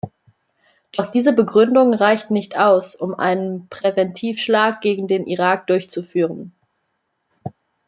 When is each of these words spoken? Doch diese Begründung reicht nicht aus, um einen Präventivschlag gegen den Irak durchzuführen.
Doch 0.93 1.11
diese 1.11 1.31
Begründung 1.31 1.93
reicht 1.93 2.31
nicht 2.31 2.57
aus, 2.57 2.95
um 2.95 3.13
einen 3.13 3.67
Präventivschlag 3.69 4.81
gegen 4.81 5.07
den 5.07 5.27
Irak 5.27 5.67
durchzuführen. 5.67 6.55